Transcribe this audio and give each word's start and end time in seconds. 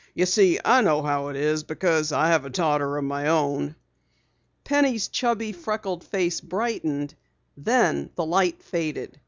You 0.15 0.25
see, 0.25 0.59
I 0.65 0.81
know 0.81 1.03
how 1.03 1.27
it 1.27 1.35
is 1.35 1.61
because 1.61 2.11
I 2.11 2.29
have 2.29 2.43
a 2.43 2.49
daughter 2.49 2.97
of 2.97 3.03
my 3.03 3.27
own." 3.27 3.75
Penny's 4.63 5.07
chubby, 5.07 5.51
freckled 5.51 6.03
face 6.03 6.41
brightened. 6.41 7.13
Then 7.55 8.09
the 8.15 8.25
light 8.25 8.63
faded. 8.63 9.19